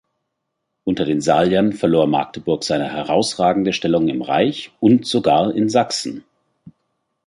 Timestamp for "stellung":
3.71-4.07